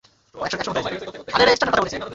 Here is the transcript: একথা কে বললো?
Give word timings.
একথা 0.35 0.57
কে 0.57 1.81
বললো? 1.83 2.07